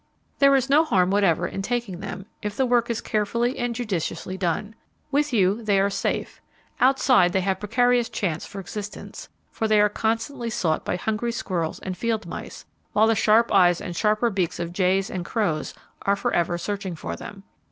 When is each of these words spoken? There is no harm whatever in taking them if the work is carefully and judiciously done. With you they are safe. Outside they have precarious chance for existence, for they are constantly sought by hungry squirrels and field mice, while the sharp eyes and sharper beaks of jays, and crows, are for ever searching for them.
There 0.39 0.55
is 0.55 0.67
no 0.67 0.83
harm 0.83 1.11
whatever 1.11 1.47
in 1.47 1.61
taking 1.61 1.99
them 1.99 2.25
if 2.41 2.57
the 2.57 2.65
work 2.65 2.89
is 2.89 3.01
carefully 3.01 3.59
and 3.59 3.75
judiciously 3.75 4.35
done. 4.35 4.73
With 5.11 5.31
you 5.31 5.61
they 5.61 5.79
are 5.79 5.91
safe. 5.91 6.41
Outside 6.79 7.33
they 7.33 7.41
have 7.41 7.59
precarious 7.59 8.09
chance 8.09 8.43
for 8.43 8.59
existence, 8.59 9.29
for 9.51 9.67
they 9.67 9.79
are 9.79 9.89
constantly 9.89 10.49
sought 10.49 10.83
by 10.83 10.95
hungry 10.95 11.31
squirrels 11.31 11.77
and 11.81 11.95
field 11.95 12.25
mice, 12.25 12.65
while 12.93 13.05
the 13.05 13.13
sharp 13.13 13.51
eyes 13.53 13.79
and 13.79 13.95
sharper 13.95 14.31
beaks 14.31 14.57
of 14.59 14.73
jays, 14.73 15.11
and 15.11 15.23
crows, 15.23 15.71
are 16.01 16.15
for 16.15 16.33
ever 16.33 16.57
searching 16.57 16.95
for 16.95 17.15
them. 17.15 17.43